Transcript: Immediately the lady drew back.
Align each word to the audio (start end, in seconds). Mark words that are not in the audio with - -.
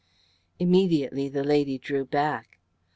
Immediately 0.57 1.29
the 1.29 1.43
lady 1.43 1.77
drew 1.77 2.05
back. 2.05 2.57